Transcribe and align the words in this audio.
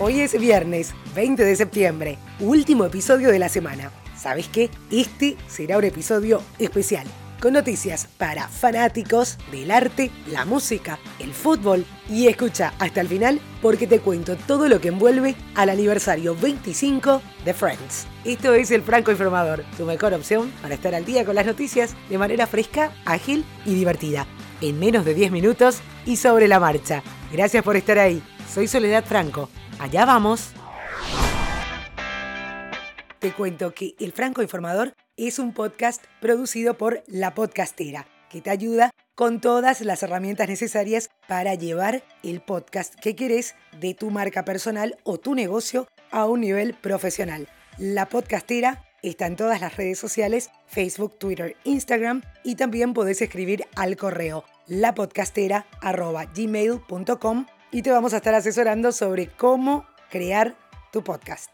Hoy 0.00 0.20
es 0.20 0.38
viernes 0.38 0.94
20 1.16 1.44
de 1.44 1.56
septiembre, 1.56 2.18
último 2.38 2.84
episodio 2.84 3.32
de 3.32 3.40
la 3.40 3.48
semana. 3.48 3.90
¿Sabes 4.16 4.46
qué? 4.46 4.70
Este 4.92 5.36
será 5.48 5.76
un 5.76 5.82
episodio 5.82 6.40
especial, 6.60 7.04
con 7.40 7.54
noticias 7.54 8.06
para 8.16 8.46
fanáticos 8.46 9.38
del 9.50 9.72
arte, 9.72 10.12
la 10.28 10.44
música, 10.44 11.00
el 11.18 11.34
fútbol 11.34 11.84
y 12.08 12.28
escucha 12.28 12.74
hasta 12.78 13.00
el 13.00 13.08
final 13.08 13.40
porque 13.60 13.88
te 13.88 13.98
cuento 13.98 14.36
todo 14.36 14.68
lo 14.68 14.80
que 14.80 14.86
envuelve 14.86 15.34
al 15.56 15.68
aniversario 15.68 16.36
25 16.36 17.20
de 17.44 17.52
Friends. 17.52 18.06
Esto 18.24 18.54
es 18.54 18.70
el 18.70 18.82
Franco 18.82 19.10
Informador, 19.10 19.64
tu 19.76 19.84
mejor 19.84 20.14
opción 20.14 20.52
para 20.62 20.76
estar 20.76 20.94
al 20.94 21.06
día 21.06 21.24
con 21.24 21.34
las 21.34 21.46
noticias 21.46 21.96
de 22.08 22.18
manera 22.18 22.46
fresca, 22.46 22.92
ágil 23.04 23.44
y 23.66 23.74
divertida, 23.74 24.28
en 24.60 24.78
menos 24.78 25.04
de 25.04 25.14
10 25.14 25.32
minutos 25.32 25.80
y 26.06 26.18
sobre 26.18 26.46
la 26.46 26.60
marcha. 26.60 27.02
Gracias 27.32 27.64
por 27.64 27.74
estar 27.74 27.98
ahí. 27.98 28.22
Soy 28.48 28.68
Soledad 28.68 29.04
Franco. 29.04 29.50
Allá 29.78 30.04
vamos. 30.04 30.50
Te 33.20 33.32
cuento 33.32 33.72
que 33.74 33.94
El 33.98 34.12
Franco 34.12 34.42
Informador 34.42 34.92
es 35.16 35.38
un 35.38 35.52
podcast 35.52 36.04
producido 36.20 36.74
por 36.74 37.02
La 37.06 37.34
Podcastera, 37.34 38.06
que 38.30 38.40
te 38.40 38.50
ayuda 38.50 38.90
con 39.14 39.40
todas 39.40 39.80
las 39.80 40.02
herramientas 40.02 40.48
necesarias 40.48 41.10
para 41.26 41.54
llevar 41.54 42.02
el 42.22 42.40
podcast 42.40 42.94
que 42.94 43.16
querés 43.16 43.54
de 43.80 43.94
tu 43.94 44.10
marca 44.10 44.44
personal 44.44 44.96
o 45.02 45.18
tu 45.18 45.34
negocio 45.34 45.88
a 46.10 46.26
un 46.26 46.42
nivel 46.42 46.74
profesional. 46.74 47.48
La 47.78 48.08
Podcastera 48.08 48.84
está 49.02 49.26
en 49.26 49.34
todas 49.36 49.60
las 49.60 49.76
redes 49.76 49.98
sociales, 49.98 50.50
Facebook, 50.66 51.18
Twitter, 51.18 51.56
Instagram 51.64 52.22
y 52.44 52.54
también 52.56 52.94
podés 52.94 53.22
escribir 53.22 53.64
al 53.74 53.96
correo 53.96 54.44
lapodcastera.gmail.com 54.66 57.46
y 57.70 57.82
te 57.82 57.90
vamos 57.90 58.14
a 58.14 58.18
estar 58.18 58.34
asesorando 58.34 58.92
sobre 58.92 59.28
cómo 59.28 59.86
crear 60.10 60.56
tu 60.92 61.02
podcast. 61.04 61.50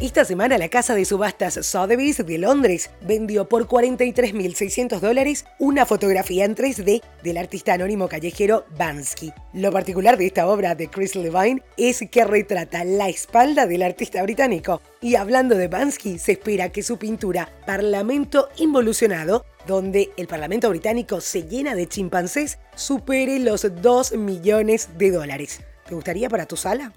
Esta 0.00 0.24
semana 0.24 0.58
la 0.58 0.68
casa 0.68 0.94
de 0.94 1.04
subastas 1.04 1.54
Sotheby's 1.66 2.24
de 2.24 2.38
Londres 2.38 2.88
vendió 3.00 3.48
por 3.48 3.66
43.600 3.66 5.00
dólares 5.00 5.44
una 5.58 5.86
fotografía 5.86 6.44
en 6.44 6.54
3D 6.54 7.02
del 7.24 7.36
artista 7.36 7.72
anónimo 7.72 8.06
callejero 8.06 8.64
Bansky. 8.78 9.32
Lo 9.54 9.72
particular 9.72 10.16
de 10.16 10.26
esta 10.26 10.46
obra 10.46 10.76
de 10.76 10.86
Chris 10.86 11.16
Levine 11.16 11.64
es 11.76 12.04
que 12.12 12.22
retrata 12.22 12.84
la 12.84 13.08
espalda 13.08 13.66
del 13.66 13.82
artista 13.82 14.22
británico. 14.22 14.80
Y 15.00 15.16
hablando 15.16 15.56
de 15.56 15.66
Bansky, 15.66 16.20
se 16.20 16.32
espera 16.32 16.70
que 16.70 16.84
su 16.84 16.96
pintura 16.96 17.48
Parlamento 17.66 18.50
Involucionado 18.58 19.44
donde 19.68 20.10
el 20.16 20.26
Parlamento 20.26 20.68
británico 20.70 21.20
se 21.20 21.44
llena 21.44 21.76
de 21.76 21.86
chimpancés, 21.86 22.58
supere 22.74 23.38
los 23.38 23.66
2 23.82 24.16
millones 24.16 24.88
de 24.96 25.12
dólares. 25.12 25.60
¿Te 25.86 25.94
gustaría 25.94 26.28
para 26.28 26.46
tu 26.46 26.56
sala? 26.56 26.92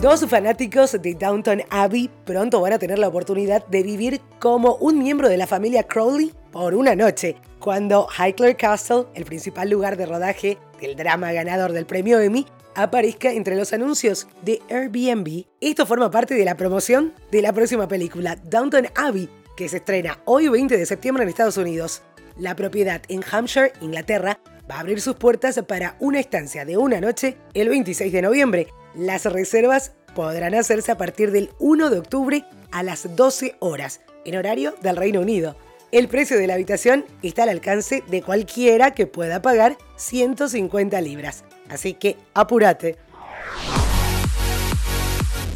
Dos 0.00 0.26
fanáticos 0.26 1.00
de 1.00 1.14
Downton 1.14 1.62
Abbey 1.70 2.10
pronto 2.24 2.60
van 2.60 2.74
a 2.74 2.78
tener 2.78 2.98
la 2.98 3.08
oportunidad 3.08 3.66
de 3.68 3.82
vivir 3.82 4.20
como 4.38 4.74
un 4.76 4.98
miembro 4.98 5.28
de 5.28 5.36
la 5.36 5.46
familia 5.46 5.84
Crowley 5.84 6.34
por 6.50 6.74
una 6.74 6.94
noche, 6.94 7.36
cuando 7.58 8.08
Highclere 8.18 8.56
Castle, 8.56 9.04
el 9.14 9.24
principal 9.24 9.70
lugar 9.70 9.96
de 9.96 10.06
rodaje 10.06 10.58
del 10.80 10.96
drama 10.96 11.32
ganador 11.32 11.72
del 11.72 11.86
premio 11.86 12.20
Emmy, 12.20 12.46
aparezca 12.74 13.32
entre 13.32 13.56
los 13.56 13.72
anuncios 13.72 14.26
de 14.42 14.60
Airbnb. 14.68 15.44
Esto 15.60 15.86
forma 15.86 16.10
parte 16.10 16.34
de 16.34 16.44
la 16.44 16.56
promoción 16.56 17.14
de 17.30 17.40
la 17.40 17.52
próxima 17.52 17.86
película, 17.88 18.36
Downton 18.36 18.88
Abbey, 18.94 19.28
que 19.56 19.68
se 19.68 19.78
estrena 19.78 20.20
hoy 20.24 20.48
20 20.48 20.76
de 20.76 20.86
septiembre 20.86 21.22
en 21.22 21.28
Estados 21.28 21.56
Unidos. 21.56 22.02
La 22.36 22.56
propiedad 22.56 23.02
en 23.08 23.22
Hampshire, 23.30 23.72
Inglaterra, 23.80 24.38
va 24.70 24.76
a 24.76 24.80
abrir 24.80 25.00
sus 25.00 25.16
puertas 25.16 25.60
para 25.66 25.96
una 26.00 26.20
estancia 26.20 26.64
de 26.64 26.76
una 26.76 27.00
noche 27.00 27.36
el 27.54 27.68
26 27.68 28.12
de 28.12 28.22
noviembre. 28.22 28.68
Las 28.94 29.24
reservas 29.26 29.92
podrán 30.14 30.54
hacerse 30.54 30.92
a 30.92 30.98
partir 30.98 31.30
del 31.30 31.50
1 31.58 31.90
de 31.90 31.98
octubre 31.98 32.44
a 32.70 32.82
las 32.82 33.16
12 33.16 33.56
horas, 33.60 34.00
en 34.24 34.36
horario 34.36 34.74
del 34.82 34.96
Reino 34.96 35.20
Unido. 35.20 35.56
El 35.90 36.08
precio 36.08 36.38
de 36.38 36.46
la 36.46 36.54
habitación 36.54 37.04
está 37.22 37.42
al 37.42 37.50
alcance 37.50 38.02
de 38.08 38.22
cualquiera 38.22 38.92
que 38.92 39.06
pueda 39.06 39.42
pagar 39.42 39.76
150 39.96 41.00
libras. 41.02 41.44
Así 41.68 41.94
que 41.94 42.16
apúrate. 42.32 42.96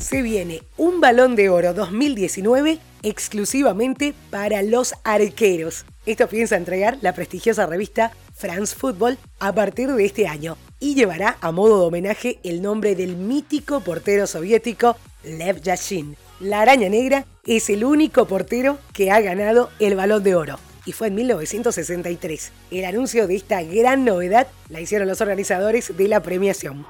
Se 0.08 0.22
viene 0.22 0.62
un 0.76 1.00
balón 1.00 1.34
de 1.34 1.48
oro 1.48 1.74
2019 1.74 2.78
exclusivamente 3.02 4.14
para 4.30 4.62
los 4.62 4.94
arqueros. 5.02 5.84
Esto 6.06 6.28
piensa 6.28 6.56
entregar 6.56 6.98
la 7.00 7.12
prestigiosa 7.12 7.66
revista 7.66 8.12
France 8.32 8.76
Football 8.76 9.18
a 9.40 9.52
partir 9.52 9.90
de 9.90 10.04
este 10.04 10.28
año 10.28 10.58
y 10.78 10.94
llevará 10.94 11.38
a 11.40 11.50
modo 11.50 11.80
de 11.80 11.86
homenaje 11.86 12.38
el 12.44 12.62
nombre 12.62 12.94
del 12.94 13.16
mítico 13.16 13.80
portero 13.80 14.28
soviético 14.28 14.96
Lev 15.24 15.60
Yashin. 15.60 16.16
La 16.38 16.60
araña 16.60 16.88
negra 16.88 17.26
es 17.44 17.68
el 17.68 17.82
único 17.82 18.26
portero 18.26 18.78
que 18.92 19.10
ha 19.10 19.20
ganado 19.20 19.70
el 19.80 19.96
balón 19.96 20.22
de 20.22 20.36
oro 20.36 20.60
y 20.84 20.92
fue 20.92 21.08
en 21.08 21.16
1963. 21.16 22.52
El 22.70 22.84
anuncio 22.84 23.26
de 23.26 23.34
esta 23.34 23.60
gran 23.64 24.04
novedad 24.04 24.46
la 24.68 24.80
hicieron 24.80 25.08
los 25.08 25.20
organizadores 25.20 25.96
de 25.96 26.06
la 26.06 26.22
premiación. 26.22 26.86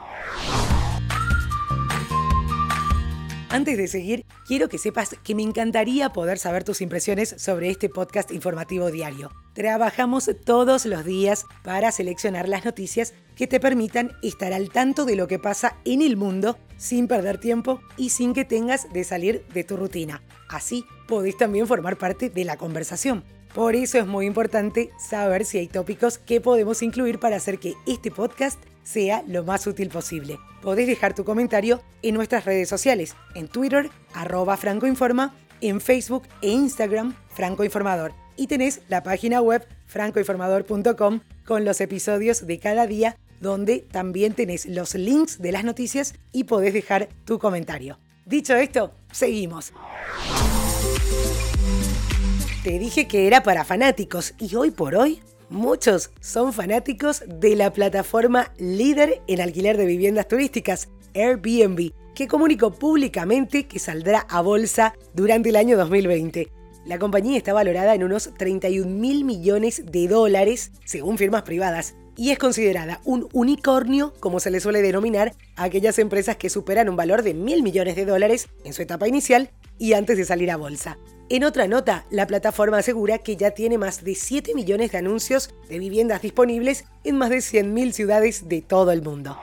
Antes 3.56 3.78
de 3.78 3.88
seguir, 3.88 4.26
quiero 4.46 4.68
que 4.68 4.76
sepas 4.76 5.16
que 5.24 5.34
me 5.34 5.42
encantaría 5.42 6.10
poder 6.10 6.36
saber 6.36 6.62
tus 6.62 6.82
impresiones 6.82 7.34
sobre 7.38 7.70
este 7.70 7.88
podcast 7.88 8.30
informativo 8.30 8.90
diario. 8.90 9.32
Trabajamos 9.54 10.28
todos 10.44 10.84
los 10.84 11.06
días 11.06 11.46
para 11.64 11.90
seleccionar 11.90 12.50
las 12.50 12.66
noticias 12.66 13.14
que 13.34 13.46
te 13.46 13.58
permitan 13.58 14.12
estar 14.22 14.52
al 14.52 14.68
tanto 14.68 15.06
de 15.06 15.16
lo 15.16 15.26
que 15.26 15.38
pasa 15.38 15.78
en 15.86 16.02
el 16.02 16.18
mundo 16.18 16.58
sin 16.76 17.08
perder 17.08 17.38
tiempo 17.38 17.80
y 17.96 18.10
sin 18.10 18.34
que 18.34 18.44
tengas 18.44 18.92
de 18.92 19.04
salir 19.04 19.46
de 19.54 19.64
tu 19.64 19.78
rutina. 19.78 20.22
Así 20.50 20.84
podés 21.08 21.38
también 21.38 21.66
formar 21.66 21.96
parte 21.96 22.28
de 22.28 22.44
la 22.44 22.58
conversación. 22.58 23.24
Por 23.54 23.74
eso 23.74 23.96
es 23.96 24.06
muy 24.06 24.26
importante 24.26 24.90
saber 24.98 25.46
si 25.46 25.56
hay 25.56 25.68
tópicos 25.68 26.18
que 26.18 26.42
podemos 26.42 26.82
incluir 26.82 27.18
para 27.18 27.36
hacer 27.36 27.58
que 27.58 27.72
este 27.86 28.10
podcast 28.10 28.62
sea 28.86 29.22
lo 29.26 29.44
más 29.44 29.66
útil 29.66 29.88
posible. 29.88 30.38
Podés 30.62 30.86
dejar 30.86 31.14
tu 31.14 31.24
comentario 31.24 31.82
en 32.02 32.14
nuestras 32.14 32.44
redes 32.44 32.68
sociales, 32.68 33.14
en 33.34 33.48
Twitter, 33.48 33.90
arroba 34.14 34.56
francoinforma, 34.56 35.34
en 35.60 35.80
Facebook 35.80 36.22
e 36.40 36.50
Instagram, 36.50 37.14
francoinformador. 37.30 38.12
Y 38.36 38.46
tenés 38.46 38.80
la 38.88 39.02
página 39.02 39.40
web 39.40 39.66
francoinformador.com 39.86 41.20
con 41.44 41.64
los 41.64 41.80
episodios 41.80 42.46
de 42.46 42.58
cada 42.58 42.86
día, 42.86 43.16
donde 43.40 43.80
también 43.80 44.34
tenés 44.34 44.66
los 44.66 44.94
links 44.94 45.40
de 45.40 45.52
las 45.52 45.64
noticias 45.64 46.14
y 46.32 46.44
podés 46.44 46.72
dejar 46.72 47.08
tu 47.24 47.38
comentario. 47.38 47.98
Dicho 48.24 48.54
esto, 48.54 48.92
seguimos. 49.10 49.72
Te 52.62 52.78
dije 52.78 53.06
que 53.06 53.26
era 53.26 53.42
para 53.42 53.64
fanáticos 53.64 54.34
y 54.38 54.56
hoy 54.56 54.72
por 54.72 54.96
hoy 54.96 55.22
muchos 55.48 56.10
son 56.20 56.52
fanáticos 56.52 57.22
de 57.26 57.56
la 57.56 57.72
plataforma 57.72 58.52
líder 58.58 59.22
en 59.26 59.40
alquiler 59.40 59.76
de 59.76 59.86
viviendas 59.86 60.28
turísticas, 60.28 60.88
Airbnb, 61.14 61.92
que 62.14 62.28
comunicó 62.28 62.72
públicamente 62.72 63.66
que 63.66 63.78
saldrá 63.78 64.26
a 64.28 64.40
bolsa 64.40 64.94
durante 65.14 65.50
el 65.50 65.56
año 65.56 65.76
2020. 65.76 66.50
La 66.86 66.98
compañía 66.98 67.36
está 67.36 67.52
valorada 67.52 67.94
en 67.94 68.04
unos 68.04 68.32
31 68.38 68.88
mil 68.88 69.24
millones 69.24 69.82
de 69.86 70.08
dólares, 70.08 70.70
según 70.84 71.18
firmas 71.18 71.42
privadas, 71.42 71.96
y 72.16 72.30
es 72.30 72.38
considerada 72.38 73.00
un 73.04 73.28
unicornio, 73.32 74.14
como 74.20 74.40
se 74.40 74.50
le 74.50 74.60
suele 74.60 74.82
denominar 74.82 75.34
a 75.56 75.64
aquellas 75.64 75.98
empresas 75.98 76.36
que 76.36 76.48
superan 76.48 76.88
un 76.88 76.96
valor 76.96 77.22
de 77.22 77.34
mil 77.34 77.62
millones 77.62 77.96
de 77.96 78.06
dólares 78.06 78.48
en 78.64 78.72
su 78.72 78.82
etapa 78.82 79.08
inicial 79.08 79.50
y 79.78 79.92
antes 79.92 80.16
de 80.16 80.24
salir 80.24 80.50
a 80.50 80.56
bolsa. 80.56 80.96
En 81.28 81.42
otra 81.42 81.66
nota, 81.66 82.06
la 82.10 82.28
plataforma 82.28 82.78
asegura 82.78 83.18
que 83.18 83.36
ya 83.36 83.50
tiene 83.50 83.78
más 83.78 84.04
de 84.04 84.14
7 84.14 84.54
millones 84.54 84.92
de 84.92 84.98
anuncios 84.98 85.50
de 85.68 85.80
viviendas 85.80 86.22
disponibles 86.22 86.84
en 87.02 87.18
más 87.18 87.30
de 87.30 87.38
100.000 87.38 87.90
ciudades 87.90 88.48
de 88.48 88.62
todo 88.62 88.92
el 88.92 89.02
mundo. 89.02 89.36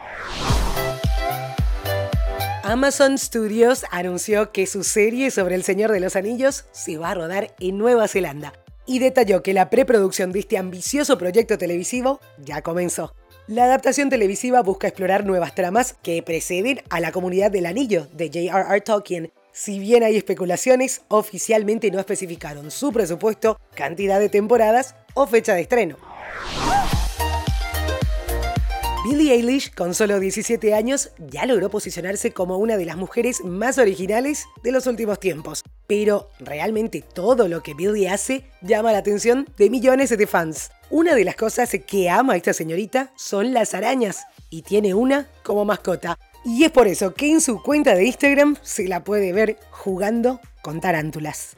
Amazon 2.63 3.17
Studios 3.17 3.83
anunció 3.91 4.53
que 4.53 4.65
su 4.65 4.85
serie 4.85 5.29
sobre 5.29 5.55
El 5.55 5.63
Señor 5.63 5.91
de 5.91 5.99
los 5.99 6.15
Anillos 6.15 6.63
se 6.71 6.97
va 6.97 7.11
a 7.11 7.15
rodar 7.15 7.53
en 7.59 7.77
Nueva 7.77 8.07
Zelanda 8.07 8.53
y 8.85 8.99
detalló 8.99 9.43
que 9.43 9.53
la 9.53 9.69
preproducción 9.69 10.31
de 10.31 10.39
este 10.39 10.57
ambicioso 10.57 11.17
proyecto 11.17 11.57
televisivo 11.57 12.21
ya 12.37 12.61
comenzó. 12.61 13.13
La 13.47 13.65
adaptación 13.65 14.09
televisiva 14.09 14.61
busca 14.61 14.87
explorar 14.87 15.25
nuevas 15.25 15.53
tramas 15.53 15.97
que 16.01 16.23
preceden 16.23 16.81
a 16.89 17.01
la 17.01 17.11
comunidad 17.11 17.51
del 17.51 17.65
anillo 17.65 18.07
de 18.13 18.27
J.R.R. 18.27 18.79
Tolkien 18.79 19.33
si 19.53 19.79
bien 19.79 20.03
hay 20.03 20.17
especulaciones, 20.17 21.03
oficialmente 21.07 21.91
no 21.91 21.99
especificaron 21.99 22.71
su 22.71 22.91
presupuesto, 22.91 23.59
cantidad 23.75 24.19
de 24.19 24.27
temporadas 24.27 24.95
o 25.13 25.27
fecha 25.27 25.53
de 25.53 25.61
estreno. 25.61 25.97
Billie 29.05 29.33
Eilish, 29.33 29.73
con 29.75 29.93
solo 29.93 30.19
17 30.19 30.73
años, 30.73 31.11
ya 31.19 31.45
logró 31.45 31.69
posicionarse 31.69 32.31
como 32.31 32.57
una 32.57 32.77
de 32.77 32.85
las 32.85 32.97
mujeres 32.97 33.43
más 33.43 33.77
originales 33.77 34.45
de 34.63 34.71
los 34.71 34.87
últimos 34.87 35.19
tiempos. 35.19 35.61
Pero 35.87 36.29
realmente 36.39 37.01
todo 37.01 37.47
lo 37.47 37.61
que 37.61 37.73
Billie 37.73 38.09
hace 38.09 38.45
llama 38.61 38.93
la 38.93 38.99
atención 38.99 39.47
de 39.57 39.69
millones 39.69 40.09
de 40.09 40.25
fans. 40.25 40.71
Una 40.89 41.15
de 41.15 41.25
las 41.25 41.35
cosas 41.35 41.75
que 41.85 42.09
ama 42.09 42.37
esta 42.37 42.53
señorita 42.53 43.11
son 43.17 43.53
las 43.53 43.73
arañas, 43.73 44.23
y 44.49 44.61
tiene 44.61 44.93
una 44.93 45.27
como 45.43 45.65
mascota. 45.65 46.17
Y 46.45 46.65
es 46.65 46.71
por 46.71 46.87
eso 46.87 47.13
que 47.13 47.31
en 47.31 47.41
su 47.41 47.61
cuenta 47.61 47.95
de 47.95 48.05
Instagram 48.05 48.57
se 48.61 48.87
la 48.87 49.03
puede 49.03 49.31
ver 49.31 49.57
jugando 49.71 50.41
con 50.61 50.81
tarántulas. 50.81 51.55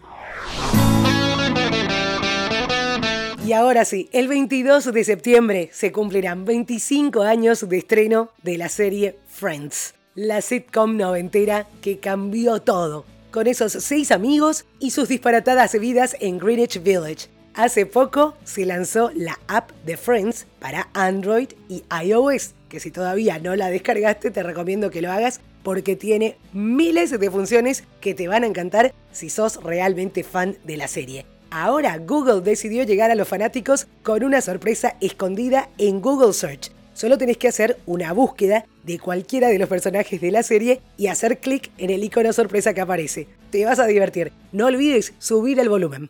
Y 3.45 3.53
ahora 3.53 3.85
sí, 3.85 4.09
el 4.11 4.27
22 4.27 4.91
de 4.91 5.03
septiembre 5.03 5.69
se 5.71 5.91
cumplirán 5.91 6.45
25 6.45 7.21
años 7.21 7.67
de 7.67 7.77
estreno 7.77 8.29
de 8.41 8.57
la 8.57 8.69
serie 8.69 9.19
Friends, 9.27 9.93
la 10.15 10.41
sitcom 10.41 10.97
noventera 10.97 11.67
que 11.81 11.99
cambió 11.99 12.59
todo, 12.59 13.05
con 13.29 13.45
esos 13.45 13.73
seis 13.73 14.11
amigos 14.11 14.65
y 14.79 14.91
sus 14.91 15.09
disparatadas 15.09 15.79
vidas 15.79 16.15
en 16.19 16.39
Greenwich 16.39 16.81
Village. 16.81 17.27
Hace 17.53 17.85
poco 17.85 18.35
se 18.43 18.65
lanzó 18.65 19.11
la 19.13 19.39
app 19.47 19.71
de 19.85 19.95
Friends 19.95 20.47
para 20.59 20.89
Android 20.93 21.49
y 21.69 21.83
iOS, 22.03 22.53
que 22.75 22.81
si 22.81 22.91
todavía 22.91 23.39
no 23.39 23.55
la 23.55 23.69
descargaste 23.69 24.31
te 24.31 24.43
recomiendo 24.43 24.91
que 24.91 25.01
lo 25.01 25.09
hagas 25.09 25.39
porque 25.63 25.95
tiene 25.95 26.35
miles 26.51 27.17
de 27.17 27.31
funciones 27.31 27.85
que 28.01 28.13
te 28.13 28.27
van 28.27 28.43
a 28.43 28.47
encantar 28.47 28.93
si 29.13 29.29
sos 29.29 29.63
realmente 29.63 30.25
fan 30.25 30.57
de 30.65 30.75
la 30.75 30.89
serie. 30.89 31.25
Ahora 31.51 31.97
Google 31.99 32.41
decidió 32.41 32.83
llegar 32.83 33.11
a 33.11 33.15
los 33.15 33.29
fanáticos 33.29 33.87
con 34.03 34.25
una 34.25 34.41
sorpresa 34.41 34.97
escondida 34.99 35.69
en 35.77 36.01
Google 36.01 36.33
Search. 36.33 36.69
Solo 36.93 37.17
tenés 37.17 37.37
que 37.37 37.47
hacer 37.47 37.77
una 37.85 38.11
búsqueda 38.11 38.65
de 38.83 38.99
cualquiera 38.99 39.47
de 39.47 39.57
los 39.57 39.69
personajes 39.69 40.19
de 40.19 40.31
la 40.31 40.43
serie 40.43 40.81
y 40.97 41.07
hacer 41.07 41.39
clic 41.39 41.71
en 41.77 41.91
el 41.91 42.03
icono 42.03 42.33
sorpresa 42.33 42.73
que 42.73 42.81
aparece. 42.81 43.29
Te 43.51 43.63
vas 43.63 43.79
a 43.79 43.87
divertir. 43.87 44.33
No 44.51 44.65
olvides 44.65 45.13
subir 45.17 45.61
el 45.61 45.69
volumen. 45.69 46.09